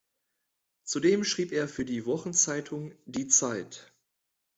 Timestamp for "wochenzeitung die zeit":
2.07-3.93